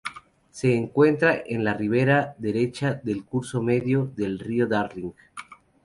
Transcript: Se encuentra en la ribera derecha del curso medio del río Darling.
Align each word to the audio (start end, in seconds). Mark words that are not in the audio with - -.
Se 0.49 0.73
encuentra 0.73 1.43
en 1.45 1.63
la 1.63 1.75
ribera 1.75 2.33
derecha 2.39 2.95
del 3.03 3.23
curso 3.23 3.61
medio 3.61 4.11
del 4.15 4.39
río 4.39 4.65
Darling. 4.65 5.11